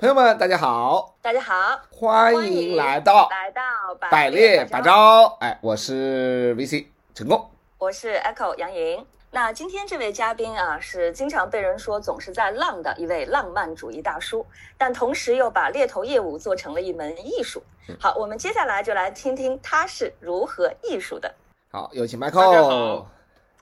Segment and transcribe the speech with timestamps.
[0.00, 3.60] 朋友们，大家好，大家好，欢迎来到来到
[3.96, 5.36] 百猎百招。
[5.40, 6.86] 哎，我是 VC
[7.16, 9.04] 成功，我是 Echo 杨莹。
[9.32, 14.46] 那今天这位嘉宾啊，是经常被人说总是在浪的一位浪漫主义大叔，
[14.76, 17.60] 但同时又把猎头业务做成了一门艺术。
[17.98, 21.34] 好，我们接下来就来听听他是如何艺术的。
[21.72, 22.34] 好，有请 Michael。
[22.34, 23.10] 大家好，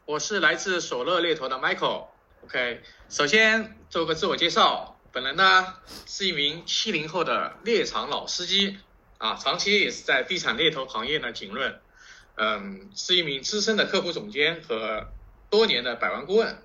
[0.05, 2.05] 我是来自索乐猎头的 Michael。
[2.45, 5.73] OK，首先做个自我介绍，本人呢
[6.05, 8.77] 是一名七零后的猎场老司机
[9.17, 11.81] 啊，长期也是在地产猎头行业呢浸润，
[12.35, 15.09] 嗯，是一名资深的客户总监和。
[15.49, 16.59] 多年的百万顾问，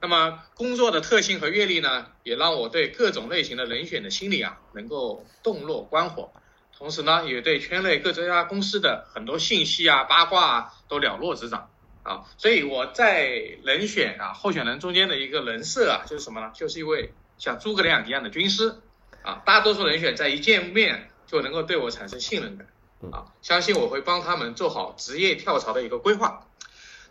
[0.00, 6.32] 那么工作的特性和阅历呢，也让我对各种类型的人选的心理啊，能够洞若观火。
[6.76, 11.70] 同时呢，也对圈内各这家公司的很多信息啊、八卦啊，都了若指掌
[12.02, 12.24] 啊。
[12.36, 13.26] 所以我在
[13.62, 16.50] 人选啊候选人中间的一个人设啊，就是什么呢？
[16.52, 18.76] 就是一位像诸葛亮一样的军师
[19.22, 19.42] 啊。
[19.44, 22.66] 大多数人选在一见面就能够对我产生信任感
[23.12, 26.46] 啊，相信我会帮他们做好职业跳槽的一个规划。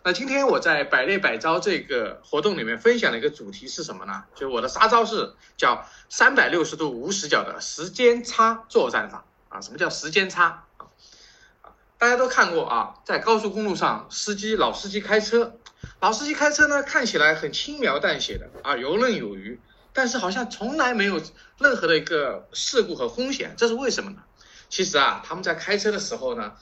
[0.02, 4.22] 那今天我在百猎百招这个活动里面分享的一个主题是什么呢？
[4.36, 9.60] 就是我的杀招是叫三百六十度无死角的时间差作战法啊。
[9.60, 10.86] 什么叫时间差啊？
[11.62, 15.56] 啊，大家都看过啊，在高速公路上，司机老司机开车，
[15.98, 19.58] 老司机开车呢，看起来很轻描淡写的啊，游刃有余，
[19.96, 21.20] 但是好像从来没有
[21.58, 24.18] 任何的一个事故和风险，这是为什么呢？
[24.68, 26.52] 其实啊，他们在开车的时候呢，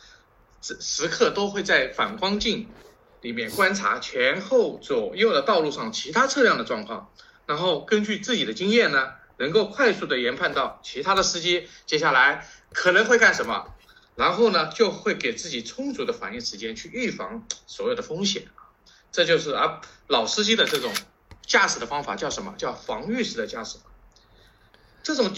[0.63, 2.69] 时时刻都会在反光镜。
[3.21, 7.11] 里面观察前后左右的道路上其他车辆的状况，
[7.47, 13.75] 然后根据自己的经验呢，能够快速的研判到其他的司机接下来可能会干什么，
[14.15, 18.47] 然后呢就会给自己充足的反应时间去预防所有的风险
[19.11, 20.93] 这就是啊老司机的这种
[21.47, 23.79] 驾驶的方法叫什么叫防御式的驾驶
[25.03, 25.33] 这种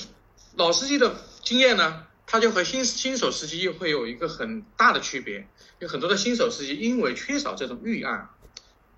[0.54, 2.04] 老司机的经验呢？
[2.28, 5.46] 他就和新新手司机会有一个很大的区别，
[5.78, 8.30] 有很多的新手司机因为缺少这种预案，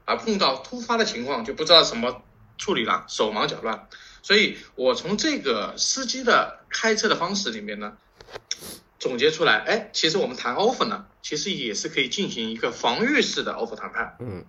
[0.06, 2.22] 而碰到突发的情况就不知道怎么
[2.56, 3.86] 处理了，手忙脚乱。
[4.22, 7.98] 所以我从这个司机的开车的方式里面呢，
[8.98, 14.16] 总结出来，哎，其实我们谈 offer 呢，其实也是可以进行一个防御式的 offer 谈判。
[14.20, 14.44] 嗯。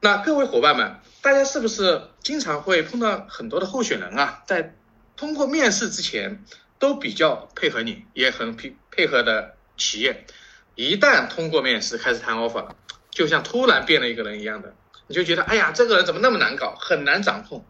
[0.00, 4.74] 那各位伙伴们，大家是不是经常会碰到很多的候选人啊，在
[5.16, 6.44] 通过面试之前？
[6.78, 10.26] 都比较配合你，也很配配合的企业，
[10.74, 12.68] 一旦通过面试开始谈 offer，
[13.10, 14.74] 就像突然变了一个人一样的，
[15.06, 17.64] 你就觉得哎呀，这个人怎么那么难搞，很难掌控，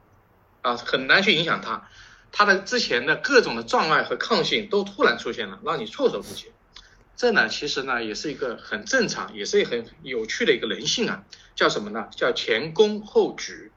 [0.62, 1.88] 啊，很难去影响他，
[2.32, 6.50] 他的之前的各种的障碍和抗性都突然出现了，让你措手不及。
[7.16, 12.08] 这呢，其实呢，也是一个很正常，也是很有趣的一个人性啊，叫什么呢？
[12.14, 13.72] 叫前攻后举。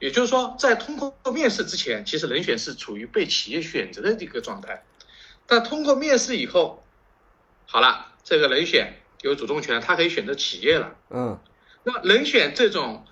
[0.00, 4.82] 也就是说，在通过面试之前，其实人选是处于被企业选择的这个状态。
[5.46, 6.82] 但通过面试以后，
[7.66, 10.96] 好了，这个人选有主动权，他可以选择企业了。
[11.10, 11.38] 嗯。
[11.84, 13.06] 那人选这种，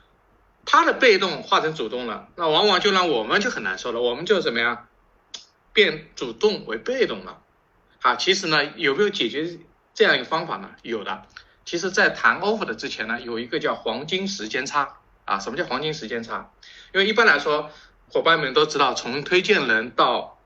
[0.65, 4.00] 他的被动化成主动了，那往往就让我们就很难受了。
[4.00, 4.88] 我们就怎么样，
[5.72, 7.41] 变主动为被动了。
[8.08, 9.58] 啊，其实呢，有没有解决
[9.92, 10.70] 这样一个方法呢？
[10.80, 11.26] 有的。
[11.66, 14.94] 其实，在谈 offer 的之前呢，有一个叫黄金时间差。
[15.26, 16.50] 啊，什么叫黄金时间差？
[16.94, 17.70] 因为一般来说，
[18.08, 20.38] 伙伴们都知道，从推荐人到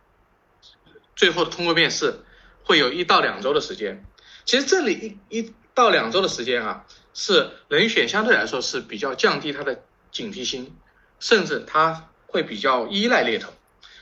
[1.14, 2.24] 最后通过面试，
[2.64, 4.04] 会有一到两周的时间。
[4.44, 6.84] 其实这里一一到两周的时间啊，
[7.14, 10.76] 是人选相对来说是比较降低他的警惕心，
[11.20, 13.52] 甚至他会比较依赖猎头。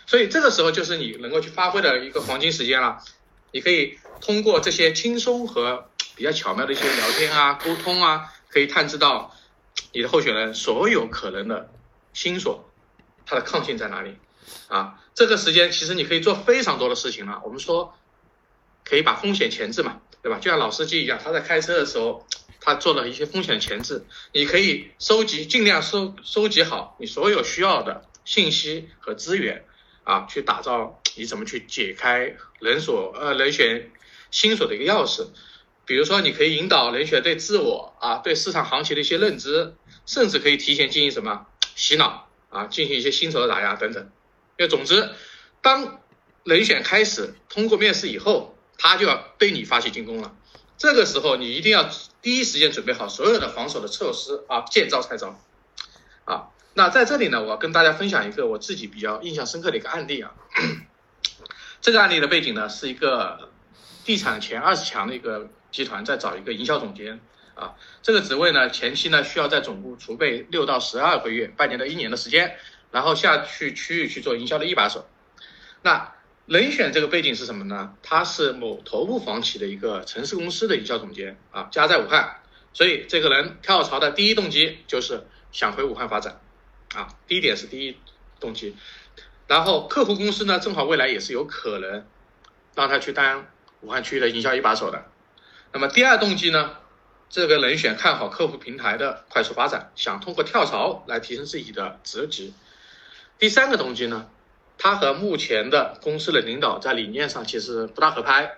[0.07, 3.05] 所以这个时候就是你能够去发挥的一个黄金时间了。
[3.53, 9.35] 你可以通过这些轻松和比较巧妙的一些聊天啊、沟通啊，可以探知到。
[9.93, 11.71] 你的候选人所有可能的
[12.13, 12.69] 心锁，
[13.27, 14.17] 他的抗性在哪里？
[14.69, 17.41] 啊，这个时间其实你可以做非常多的事情了。
[17.45, 17.97] 我们说
[18.85, 20.39] 可以把风险前置嘛，对吧？
[20.39, 22.27] 就像老司机一样，他在开车的时候，
[22.61, 24.05] 他做了一些风险前置。
[24.33, 29.65] 你可以收集，尽量收收集好你所有需要的信息和资源
[30.05, 33.91] 啊，去打造你怎么去解开人锁呃人选
[34.31, 35.29] 心锁的一个钥匙。
[35.87, 39.75] 比如说，你可以引导人选对自我啊、对市场行情的一些认知，
[40.07, 44.05] 甚至可以提前进行什么洗脑啊，进行一些新手的打压等等。
[44.57, 45.11] 因为总之，
[45.63, 46.01] 当
[46.45, 50.37] 人选开始通过面试以后，他就要对你发起进攻了。
[50.79, 51.91] 这个时候，你一定要
[52.23, 55.43] 第一时间准备好所有的防守的措施啊，见招拆招
[56.25, 56.51] 啊。
[56.75, 60.35] 那在这里呢，我要跟大家分享一个我自己比较印象深刻的一个案例啊。
[61.81, 63.51] 这个案例的背景呢，是一个
[64.05, 65.49] 地产前二十强的一个。
[65.71, 67.21] 集团在找一个营销总监
[67.55, 72.57] 啊，这个职位呢，前期呢需要在总部储备六到十二个月，半年到一年的时间，
[72.91, 75.09] 然后下去区域去做营销的一把手。
[75.83, 76.13] 那
[76.47, 77.95] 人选这个背景是什么呢？
[78.03, 82.41] 他是某头部房企的一个城市公司的营销总监啊，家在武汉，
[82.73, 85.23] 所以这个人跳槽的第一动机就是
[85.53, 86.41] 想回武汉发展
[86.97, 87.15] 啊。
[87.29, 87.97] 第一点是第一
[88.41, 88.75] 动机，
[89.51, 92.07] 然后客户公司呢，正好未来也是有可能
[92.77, 93.49] 让他去当
[93.81, 95.07] 武汉区域的营销一把手的。
[95.73, 96.77] 那么第二动机呢，
[97.29, 102.55] 这个人选看好客户平台的快速发展，想通过跳槽来提升自己的职级。
[103.41, 104.29] 第三个动机呢？
[104.79, 108.53] 他和目前的公司的领导在理念上其实不大合拍，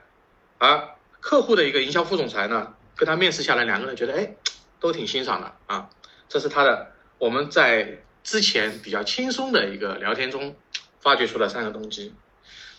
[0.58, 0.90] 而
[1.20, 4.34] 客户的一个营销副总裁呢，跟他面试下来，两个人觉得哎，
[4.78, 5.88] 都挺欣赏的啊。
[6.28, 10.54] 这是他的我们在之前比较轻松的一个聊天中
[11.02, 12.14] 发掘出了三个动机。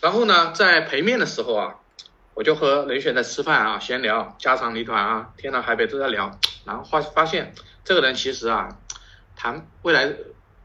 [0.00, 1.74] 然后呢，在陪面的时候啊，
[2.34, 7.54] 我就和雷选在吃饭啊，闲聊家长里短啊，天南海北都在聊，然后发发现
[7.84, 8.78] 这个人其实啊，
[9.36, 10.12] 谈未来。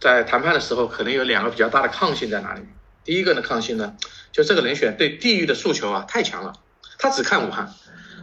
[0.01, 2.61] 在谈判的时候，可能有两个比较大的抗性在哪里？
[3.03, 3.97] 第一个呢，抗性呢，
[4.31, 6.53] 就这个人选对地域的诉求啊太强了，
[6.97, 7.73] 他只看武汉，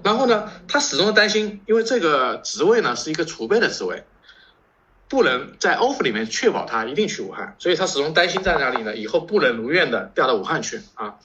[0.02, 4.04] 然后呢，他始终担心，因为这个职位呢是一个储备的职位，
[5.08, 8.96] 不能在 offer 里面确保他一定去武汉，所以他始终担心在哪里呢？
[8.96, 11.18] 以后不能如愿的调到武汉去啊。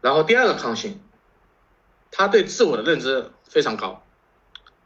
[0.00, 1.00] 然后第二个抗性，
[2.10, 4.04] 他对自我的认知非常高，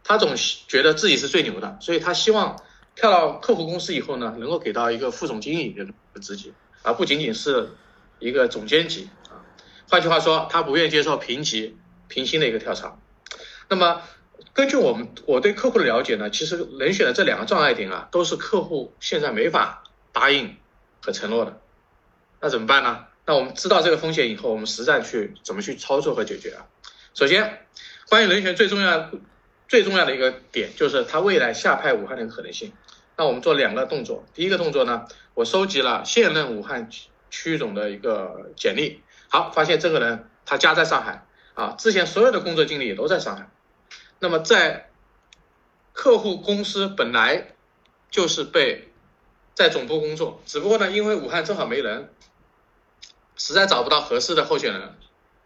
[0.04, 2.62] 他总觉得自己是最牛的，所以他希望。
[2.98, 5.86] 跳到客户公司以后呢，能够给到一个副总经理的
[6.18, 7.68] 职级，而不仅仅是
[8.18, 9.44] 一个总监级啊。
[9.90, 11.76] 换句话说，他不愿意接受平级、
[12.08, 12.98] 平薪的一个跳槽。
[13.68, 14.00] 那么，
[14.52, 20.56] 根据我们我对客户的了解呢，其实人选的这两个障碍点啊，都是客户现在没法答应
[21.02, 21.60] 和承诺的。
[22.40, 23.06] 那怎么办呢？
[23.24, 26.66] 那我们知道这个风险以后，我们实战去怎么去操作和解决啊？
[27.12, 27.66] 首先，
[28.08, 29.10] 关于人选最重要
[29.68, 32.72] 最重要的一个点，就是他未来下派武汉的可能性。
[33.16, 36.88] 那我们做两个动作，第一个动作呢，我收集了现任武汉
[37.30, 43.48] 区总的一个简历，好，发现这个人他家在上海啊，之前所有的工作经历也都在上海，
[44.18, 44.90] 那么在
[45.92, 47.54] 客户公司本来
[48.10, 48.92] 就是被
[49.54, 52.12] 在总部工作，只不过呢，因为武汉正好没人，
[53.36, 54.94] 实在找不到合适的候选人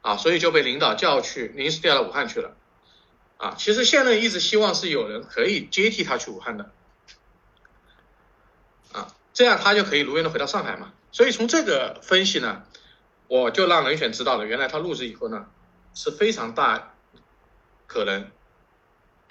[0.02, 2.56] 啊，所以就被领导叫去临时调到武汉去了
[3.36, 6.70] 啊，其实现任一直希望是有人可以接替他去武汉的
[8.92, 9.14] 啊。
[9.32, 10.92] 这样他就可以如愿的回到上海嘛？
[11.12, 12.64] 所以从这个分析呢，
[13.28, 15.46] 我就让人选知道了，原来他入职以后呢，
[15.94, 16.94] 是非常大
[17.86, 18.30] 可能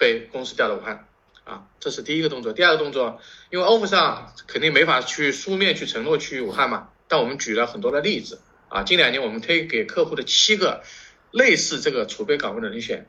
[0.00, 1.06] 被公司调到武汉
[1.44, 2.54] 啊，这是第一个动作。
[2.54, 3.20] 第二个动作，
[3.50, 10.82] 因为 offer 上肯定没法去书面去承诺去武汉嘛，但我们举了很多的例子啊，近两年我们推给客户的七个
[11.30, 13.08] 类似这个储备岗位的人选，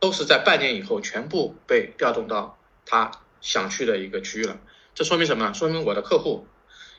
[0.00, 3.10] 都是在半年以后全部被调动到他
[3.42, 4.58] 想去的一个区域了。
[4.94, 5.52] 这说明什么？
[5.52, 6.46] 说明我的客户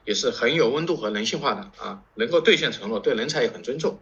[0.05, 3.99] 也是很有温度和人性化的啊，能够兑现承诺，对人才也很尊重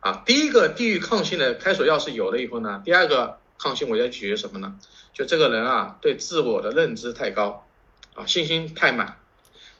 [0.00, 0.24] 啊。
[0.26, 4.78] 第一个地域抗性的开锁钥匙有了以后呢，第二个抗性我要解决什么呢？
[5.12, 7.66] 就这个人啊，对自我的认知太高
[8.14, 9.18] 啊，信心太满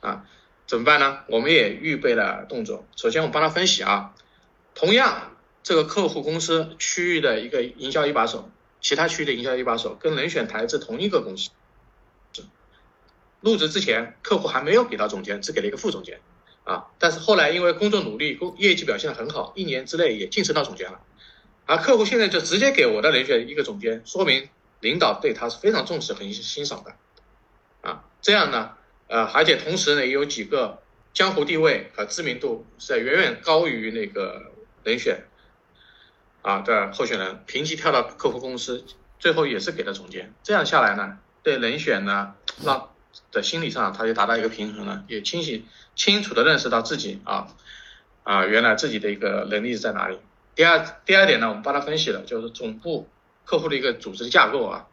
[0.00, 0.24] 啊，
[0.66, 1.20] 怎么办呢？
[1.28, 2.84] 我们也预备了动作。
[2.96, 4.14] 首先我帮他分析啊，
[4.74, 11.50] 同样这个客户公司区域的一个营销一把手，其他区域的营销一把手跟人选台是同一个公司。
[13.40, 16.20] 入职之前，客户还没有给到总监，只给了一个副总监，
[16.64, 21.00] 啊，但是后来因为工作努力，工业绩表现的很好，一年之内也晋升到总监了，
[21.68, 24.48] 而客户现在就直接给我的人选一个总监，说明
[24.80, 26.94] 领导对他是非常重视、很欣赏的，
[27.82, 28.72] 啊，这样呢，
[29.06, 30.80] 呃，而且同时呢，也有几个
[31.12, 34.50] 江湖地位和知名度是在远远高于那个
[34.82, 35.24] 人选，
[36.40, 38.86] 啊的候选人，平级跳到客户公司，
[39.18, 42.34] 最后也是给了总监，这样下来呢，对人选呢，
[42.64, 42.88] 让
[43.30, 47.48] 的心理上，他就达到一个平衡了，也清晰清楚的认识到自己啊
[48.22, 50.18] 啊，原来自己的一个能力在哪里。
[50.58, 53.08] 第二第二点呢，我们帮他分析了，就是总部
[53.44, 54.88] 客户的一个组织架构啊。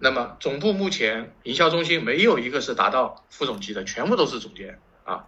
[0.00, 5.26] 那么总部目前营销中心没有一个是达到副总级的，全部都是总监啊。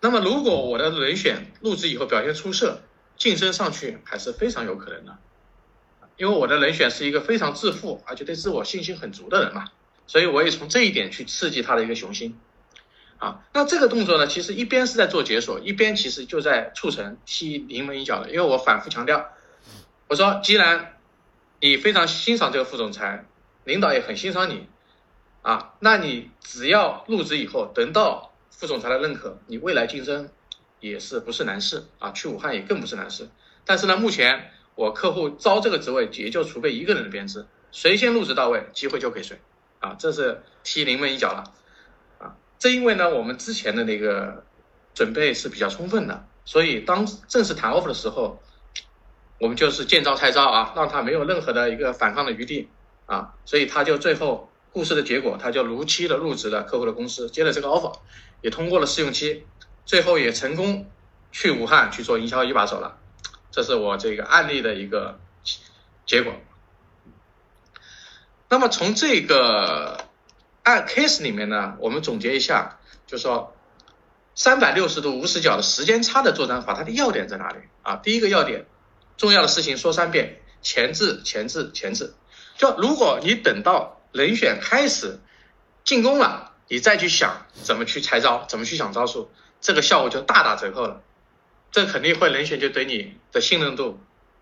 [0.00, 2.80] 那么如果我的人选入职以后表现出色，
[3.16, 5.18] 晋升上去还是非常有可能的，
[6.16, 9.64] 因为我的人选是一个非常自负而且对自我信心很足的人嘛。
[10.06, 12.38] 所以我也从这一点去刺激他的一个雄心，
[13.20, 18.30] 啊，那这个动作呢，其实一边是在做解锁，一边其实就在促成踢临门一脚的。
[18.30, 19.28] 因为我反复强调，
[20.08, 20.96] 我说既然
[21.60, 23.26] 你非常欣赏这个副总裁，
[23.64, 24.66] 领导也很欣赏你，
[25.42, 30.30] 啊，那你只要入职以后得到副总裁的认可，你未来晋升
[30.80, 32.12] 也是不是难事啊？
[32.12, 33.28] 去武汉也更不是难事。
[33.66, 39.38] 但是呢，目前我客户招这个职位也就储备一个人的编制，谁先入职到位，机会就给谁。
[39.78, 41.52] 啊，这是踢临门一脚了，
[42.60, 44.44] 正因为呢，我们之前的那个
[44.94, 48.40] 准备是比较充分的，所以当正式谈 offer 的时候，
[49.38, 52.68] 我们就是见招拆招啊，让他没有任何的一个反抗的余地
[53.06, 57.98] 啊，所以他就最后故事的结果，他就如期的入职了客户的公司，接了这个 offer，
[58.42, 59.46] 也通过了试用期，
[59.86, 60.90] 最后也成功
[61.32, 62.98] 去武汉去做营销一把手了，
[63.50, 65.18] 这是我这个案例的一个
[66.04, 66.34] 结果。
[68.50, 70.09] 那么从这个
[70.62, 73.56] 按 case 里面呢，我们总结一下，就说
[74.34, 77.96] 三百六十度无死角的时间差的作战法，它的要点在哪里啊？
[77.96, 78.66] 第一个要点，
[79.16, 82.14] 重要的事情说三遍，前置、前置、前置。
[82.56, 85.18] 就如果你等到人选开始
[85.82, 91.02] 进攻了，你再去想怎么去拆招，怎么去想招数，这个效果就大打折扣了。
[91.72, 93.98] 这肯定会人选就对你的信任度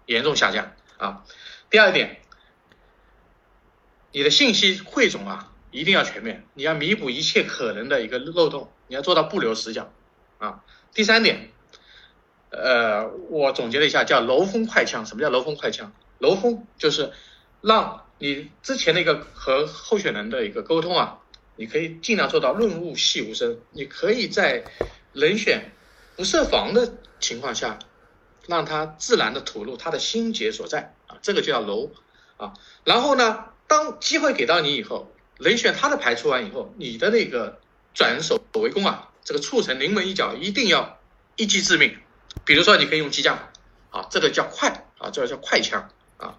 [0.07, 1.25] 严重下降啊。
[1.71, 2.21] 第二点。
[4.11, 9.93] 你的信息汇总啊，一定要全面，你要弥补一切可能的一个漏洞，你要做到不留死角
[10.39, 10.65] 啊。
[10.93, 11.51] 第三点，
[12.51, 15.05] 呃，我总结了一下，叫柔风快枪。
[15.05, 15.93] 什么叫柔风快枪？
[16.19, 17.13] 柔风就是
[17.61, 21.19] 让你之前的一个和候选人的一个沟通啊，
[21.57, 24.65] 你可以尽量做到润物细无声，你可以在
[25.13, 25.73] 人选
[26.17, 27.79] 不设防的情况下，
[28.47, 31.93] 让他自然的吐露他的心结所在啊，这个就叫柔
[32.37, 32.55] 啊。
[32.85, 33.45] 然后呢？
[33.69, 37.59] 当机会给到你以后，人选他的牌出完以后，你的那个
[37.95, 40.99] 转守为攻啊，这个促成临门一脚一定要
[41.37, 41.97] 一击致命。
[42.45, 43.39] 比如说，你可以用激将，
[43.91, 46.37] 啊，这个叫快啊，这个叫快枪啊。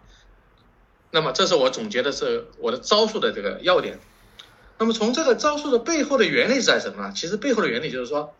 [1.11, 3.99] 那么，这是我总结的是我的招数的这个要点。
[4.77, 7.13] 那么，从这个招数的背后的原理是在什么呢？
[7.15, 8.35] 其实背后的原理就是说，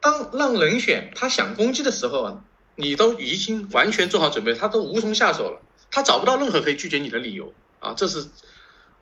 [0.00, 2.44] 当让人选他想攻击的时候啊，
[2.76, 7.52] 你都已经完全做好准备，他都无从下手了，他找不到任何可以拒绝你的理由。
[7.80, 8.28] 啊，这是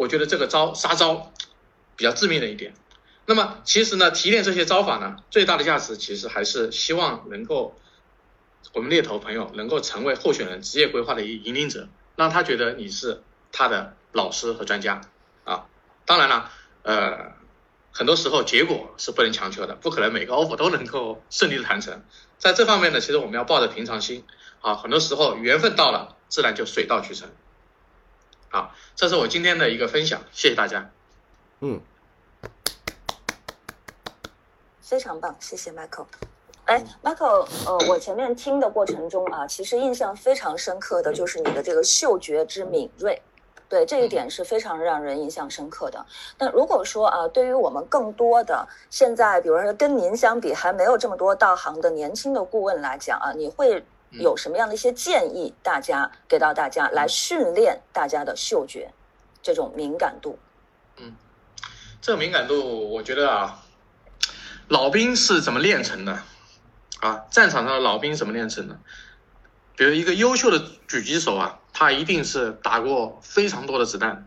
[0.00, 1.30] 我觉得这个招杀招
[1.94, 2.72] 比较致命的一点。
[3.26, 7.78] 那么其实呢，提炼这些招法呢，最大的价值其实还是希望能够
[8.72, 15.02] 我们猎头朋友能够成为候选人职业规划的一引领者，让他觉得你是他的老师和专家
[15.44, 15.66] 啊。
[16.06, 16.50] 当然了，
[16.82, 17.34] 呃，
[17.92, 22.02] 很多时候结果是不能强求的，不可能每个 offer 都能够顺利的谈成。
[22.38, 24.24] 在这方面呢，其实我们要抱着平常心
[24.62, 27.28] 啊，很多时候缘分到了，自然就水到渠成。
[28.52, 30.90] 好，这是我今天的一个分享，谢谢大家。
[31.60, 31.80] 嗯，
[34.80, 36.06] 非常棒，谢谢 Michael。
[36.64, 43.22] 哎，Michael，呃，我前面听的过程中啊，其实印象非常深刻的就是你的这个嗅觉之敏锐，
[43.68, 46.04] 对这一点是非常让人印象深刻的。
[46.36, 53.84] 那如果说啊，对于我们更多的现在，比如说跟您相比还没有这么多道行的年轻的顾问来讲啊，你会？
[54.10, 55.54] 有什么样的一些建议？
[55.62, 58.92] 大家给到大家来训练大家的嗅觉
[59.42, 60.38] 这种敏感度。
[60.96, 61.14] 嗯，
[62.00, 63.62] 这个敏感度，我觉得啊，
[64.68, 66.22] 老兵是怎么练成的？
[67.00, 68.78] 啊，战场上的老兵怎么练成的？
[69.76, 74.26] 比如一个优秀的狙击手啊，他一定是打过非常多的子弹，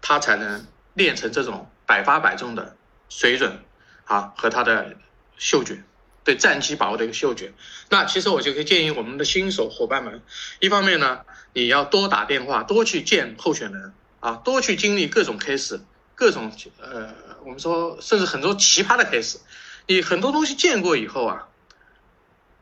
[0.00, 2.74] 他才能练成这种百发百中的
[3.08, 3.62] 水准
[4.06, 4.96] 啊和他的
[5.36, 5.84] 嗅觉。
[6.28, 7.54] 对战机把握的一个嗅觉，
[7.88, 10.20] 那其实我就可以建议我们的新手伙伴们，
[10.60, 11.22] 一方面呢，
[11.54, 15.80] 你要多打电话，多去见候选人啊，多去经历各种 case，
[16.14, 17.14] 各种呃，
[17.46, 19.38] 我们说甚至很多奇葩的 case，
[19.86, 21.48] 你很多东西见过以后啊，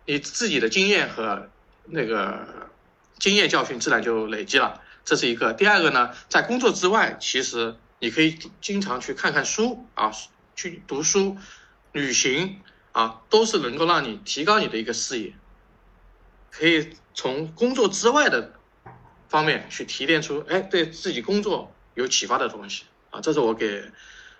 [0.04, 1.50] 你自己的经验和
[1.86, 2.46] 那个
[3.18, 5.52] 经验教训自然就累积了，这是一个。
[5.54, 10.12] 第二个呢，在工作之外，其实你可以经常去看看书啊，
[10.54, 11.36] 去读书、
[11.90, 12.60] 旅行。
[12.96, 15.34] 啊，都是能够让你提高你的一个视野，
[16.50, 18.52] 可以从工作之外的
[19.28, 23.82] 方面去提炼出，哎，对自己工作有启发的东西啊，这是我给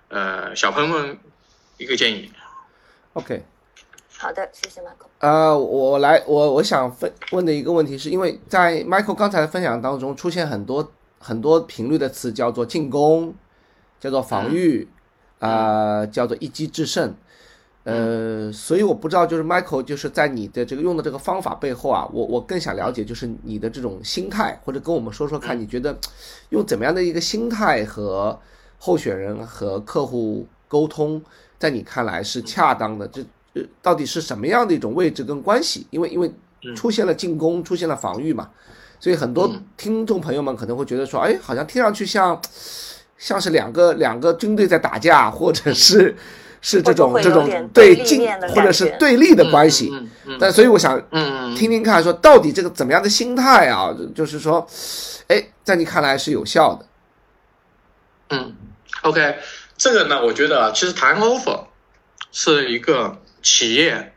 [0.09, 1.19] 呃小朋友们
[1.77, 2.33] 一个建议。
[3.13, 3.45] OK，
[4.17, 5.09] 好的，谢谢 Michael。
[5.19, 13.35] 呃，我来，我我想分问的一个问题，是因为在 Michael 刚才的分享当中出现很多很多频率的词，叫做进攻，
[14.01, 14.89] 叫做防御，
[15.41, 17.15] 啊，叫做一击制胜。
[17.87, 25.97] 呃，所以我不知道，就是 Michael，就是在你的这个用的这个方法背后啊，我我更想了解，就是你的这种心态，或者跟我们说说看，你觉得
[26.49, 28.37] 用怎么样的一个心态和
[28.77, 31.23] 候选人和客户沟通，
[31.61, 33.07] 在你看来是恰当的？
[33.07, 33.23] 这
[33.55, 35.87] 呃，到底是什么样的一种位置跟关系？
[35.91, 36.29] 因为因为
[36.75, 38.51] 出现了进攻，出现了防御嘛，
[38.99, 42.43] 所以很多听众朋友们可能会觉得说，哎，好像听上去像
[43.17, 46.17] 像是两个两个军队在打架，或者是。
[46.69, 49.89] 是这种这种对竞或者是对立的关系，
[50.41, 51.01] 但所以我想
[51.55, 53.97] 听听看，说到底这个怎么样的心态啊？
[54.17, 54.67] 就是说，
[55.29, 56.87] 哎，在你看来是有效的。
[58.31, 58.57] 嗯
[59.03, 59.37] ，OK，
[59.77, 61.67] 这个呢，我觉得啊，其实谈 offer
[62.33, 64.13] 是一个企业、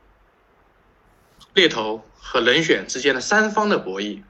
[1.53, 4.23] 猎头和人选之间的三方的博弈。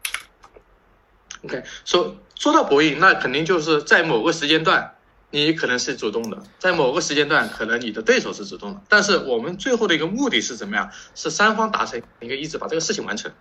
[1.46, 4.96] OK，说说到博弈，那肯定就是在某个时间段，
[5.32, 8.82] 你可能是主动的；在某个时间段，可能你的对手是主动的。
[8.90, 10.90] 但是我们最后的一个目的是怎么样？
[11.16, 13.32] 是三方达成一个一致，把这个事情完成。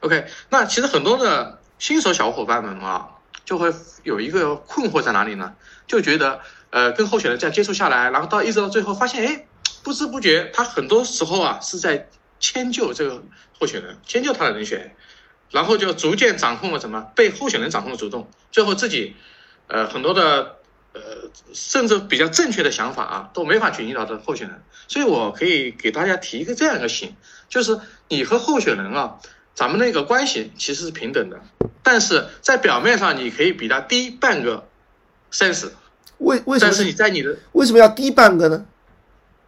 [0.00, 3.08] OK，那其实很多的新手小伙伴们啊，
[3.44, 5.54] 就会有一个困惑在哪里呢？
[5.86, 6.40] 就觉得
[6.70, 9.46] 呃，跟候选人这样接触下来，然后到一直到最后发现，哎，
[9.82, 13.22] 不知不觉他很多时候啊是在迁就这个
[13.58, 14.94] 候选人，迁就他的人选。
[15.50, 17.08] 然后就逐渐掌控了什么？
[17.14, 19.14] 被候选人掌控了主动，最后自己，
[19.66, 20.56] 呃，很多的，
[20.92, 21.00] 呃，
[21.52, 24.62] 甚至比较正确的想法啊，都没法去引导的候选人。
[24.88, 27.14] 所以我可以给大家提一个这样一个醒，
[27.48, 29.18] 就是你和候选人啊，
[29.54, 31.40] 咱们那个关系其实是平等的，
[31.82, 34.66] 但是在表面上你可以比他低半个
[35.32, 35.70] sense，
[36.18, 36.70] 为为什么？
[36.70, 38.64] 但是你在你的为什么要低半个呢？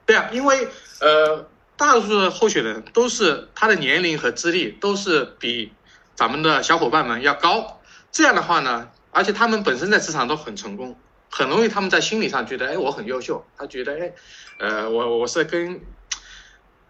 [0.06, 0.68] 对啊，因为
[1.00, 1.46] 呃，
[1.76, 5.72] 大多数的候选人都是他的年龄和资历都是比。
[6.16, 7.80] 咱们的小伙伴们要高，
[8.12, 10.96] 这样的话呢，而且他们本身在职场都很成功，
[11.36, 14.12] 很容易他们在心理上觉得，哎，我很优秀，他觉得，哎，
[14.60, 15.80] 呃，我我是跟，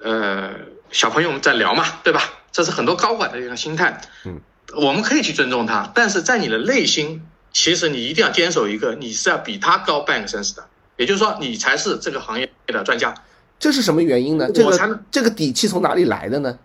[0.00, 0.52] 呃，
[0.90, 2.20] 小朋友们在聊嘛，对吧？
[2.52, 4.02] 这是很多高管的一个心态。
[4.26, 4.38] 嗯，
[4.76, 7.22] 我们可以去尊重他，但是在你的内心，
[7.54, 13.14] 其实你一定要坚守一个，你是要比他高半个身世的，也就是说，你才是这个行业的专家。
[13.58, 14.50] 这是什么原因呢？
[14.52, 16.58] 这个这个底气从哪里来的呢？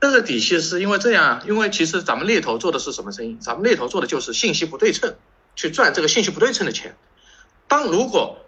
[0.00, 3.36] 这个底气是因为这样，因为其实咱们猎头做的是什么生意？
[3.40, 5.16] 咱们猎头做的就是信息不对称，
[5.56, 6.94] 去赚这个信息不对称的钱。
[7.68, 8.38] 当如果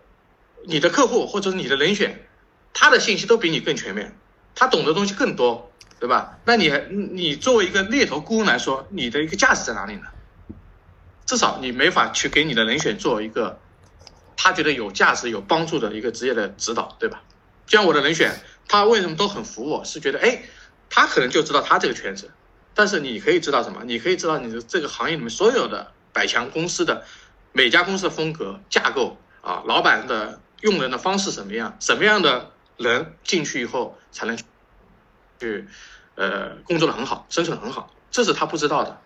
[0.64, 2.26] 你的客户或者是你的人选，
[2.73, 4.16] 他的信息都比你更全面，
[4.54, 6.38] 他懂的东西更多，对吧？
[6.44, 10.06] 那你你作为一个猎头顾问来说，你的一个价值在哪里呢？
[11.25, 13.58] 至少你没法去给你的人选做一个
[14.37, 17.22] 他觉得有价值、有帮助的一个职业的指导，对吧？
[17.66, 19.85] 就像我的人选，他为什么都很服我？
[19.85, 20.42] 是觉得哎。
[20.88, 22.31] 他可能就知道他这个圈子，
[22.72, 23.83] 但是你可以知道什么？
[23.85, 27.05] 你可以知道你的这个行业里面所有的百强公司的
[27.57, 31.75] 每家公司的风格架构啊，老板的用人的方式什么样？
[31.81, 34.37] 什么样的人进去以后才能
[35.40, 35.66] 去
[36.16, 37.90] 呃工作的很好，生存的很好？
[38.11, 39.01] 这是他不知道的。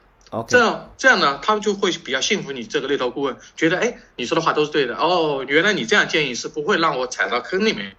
[0.48, 4.96] 这样这样呢，他们就会比较信服你这个猎头顾问，觉得哎，你说的话都是对的。
[4.96, 7.94] 哦，原来你这样建议是不会让我踩到坑里面。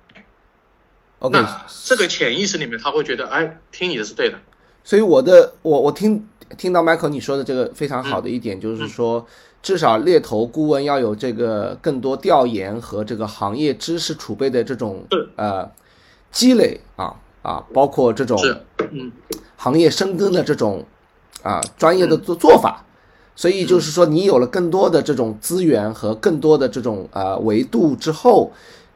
[1.30, 4.38] 那这个潜意识里面，他会觉得，哎，听你的是对的。
[4.84, 9.28] 所以我的，我我听听到 Michael 你说的这个非常好的一点，就是说，
[9.62, 15.04] 至少猎头顾问要有这个更多调研和这个行业知识储备的这种
[15.36, 15.70] 呃
[16.32, 18.40] 积累啊啊，包括这种
[18.92, 19.12] 嗯。
[19.58, 20.84] 行业深耕的这种
[21.44, 22.84] 啊专业的做做法。
[23.36, 28.52] 所以就是说，你有了更多的这种资源和更多的这种呃维度之后。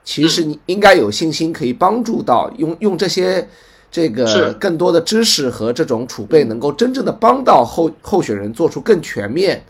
[0.08, 3.50] 其实你应该有信心可以帮助到用用这些
[3.90, 9.66] 这个更多的知识和这种储备，能够真正的帮到候候选人做出更全面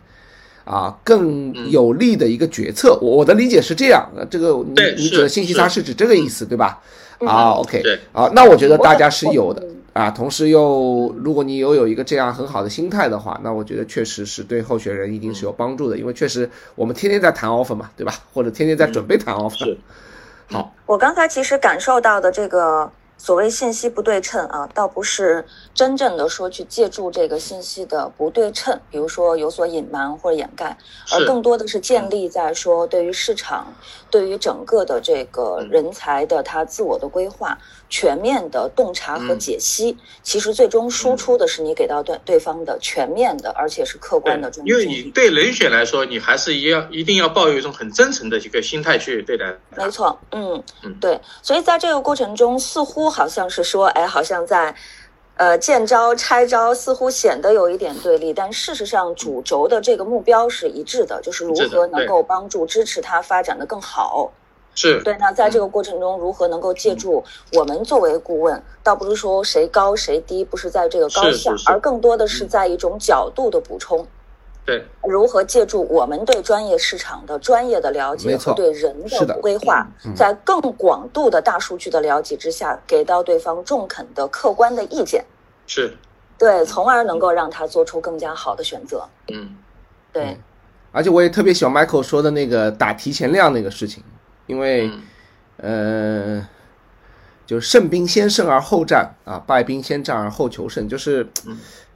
[0.66, 3.00] 啊更有利的一个决策。
[3.02, 6.82] 我我的理解是这样，这个你你指的信息差是指这个意思对吧？
[7.20, 10.12] 啊，OK，啊，那我觉得大家是有的啊。
[10.12, 18.14] 同时又如果你又有一个这样很好的心态的话，那我觉得确实是对候选人一定是有帮助的，因为确实我们天天在谈 offer 嘛，对吧？
[18.34, 19.78] 或者天天在准备谈 offer。
[20.52, 30.76] 好，我刚才其实感受到的这个所谓信息不对称啊，倒不是真正的说去借助这个信息的不对称，比如说有所隐瞒或者掩盖，
[31.12, 33.72] 而更多的是建立在说对于市场、
[34.10, 37.58] 对于整个的这个人才的他自我的规划。
[37.88, 44.52] 全面的洞察和解析，其实最终输出的是你给到对对方的全面的，而且是客观的。
[44.66, 49.56] 因为你对人选来说，你还是一样一定要抱有一种很真诚的一个心态去对待。
[49.78, 51.22] 没错，嗯嗯，对。
[51.44, 54.76] 所以在这个过程中，似乎好像是说，哎，好像在，
[55.38, 64.32] 呃，见招拆招，似乎显得有一点对立，但事实上主轴的这个目标是一致的，就是如何能够帮助支持它发展的更好。
[64.78, 74.06] 是对，那在这个过程中，如何能够借助我们作为顾问，倒不是说谁高谁低，不是在这个高下，而更多的是在一种角度的补充。
[74.66, 78.96] 对，如何借助我们对专业市场的专业的了解和对人
[79.28, 85.24] 的规划，在更广度的大数据的了解之下，给到对方中肯的客观的意见。
[85.68, 85.96] 是，
[86.38, 89.08] 对，从而能够让他做出更加好的选择。
[89.32, 89.56] 嗯，
[90.12, 90.38] 对。
[90.92, 94.04] 而且我也特别喜欢 Michael 说的那个打提前量那个事情。
[94.48, 94.92] 因为，
[95.58, 96.48] 呃，
[97.48, 101.28] 就是胜兵先胜而后战啊，败兵先战而后求胜，就是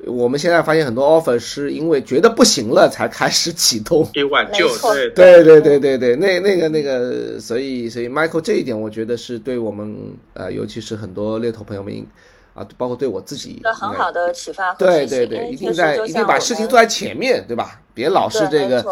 [0.05, 4.07] 我们现在发现很多 offer 是因为觉得不行了才开始启动。
[4.15, 4.67] 以挽救
[5.15, 9.95] 对对对对对对，那那个那个，所以所以 Michael 这一点，我觉得是对我们
[10.33, 12.05] 呃，尤其是很多猎头朋友们
[12.53, 17.81] 啊，包括对我自己一个很好的启发和对对对，一定在一定把事情做在前面，对吧？
[17.93, 18.85] 别老是这个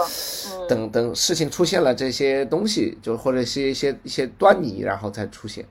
[0.67, 5.65] 等等事情出现了这些东西，就或者一些一些一些端倪，然后再出现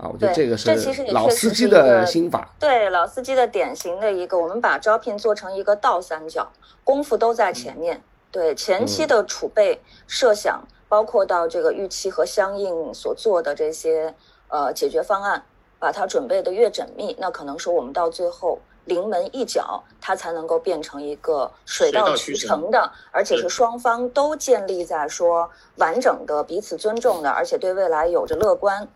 [0.00, 0.08] 啊。
[0.12, 2.48] 我觉得对这其实也老确实是一司机的心法。
[2.58, 6.50] 对老司机的典型的一个，我们把招聘做成一个倒三角，
[6.82, 8.02] 功夫都在前面。
[8.32, 14.14] 对前期的储备、设想，包括到这个预期和相应所做的这些
[14.46, 15.42] 呃解决方案，
[15.80, 28.86] 把它准备的越缜密，那可能说我们到最后临门一脚，它才能够变成一个水到渠成的，而且是双方都建立在说完整的、彼此尊重的，而且对未来有着乐观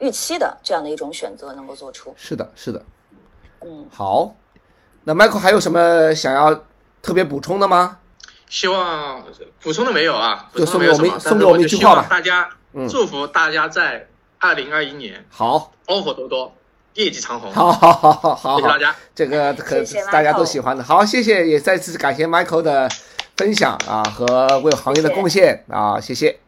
[0.00, 2.12] 预期的这样的一种选择能够做出。
[2.16, 2.82] 是的，是的。
[3.60, 4.34] 嗯，好，
[5.04, 6.54] 那 Michael 还有什么想要
[7.00, 7.98] 特别补充的吗？
[8.48, 9.22] 希望
[9.62, 14.08] 补充的没有啊，补就充没有什么，送给我们送给但是我们一句话吧望大家嗯祝福大家在
[14.38, 16.52] 二零二一年好，offer 多多，
[16.94, 17.52] 业绩长虹。
[17.52, 18.96] 好，好，好，好，好，好谢谢大，家。
[19.14, 20.82] 这个可谢谢大家都喜欢的。
[20.82, 22.88] 好，谢谢，也再次感谢 Michael 的
[23.36, 26.40] 分享啊和为行业的贡献啊，谢谢。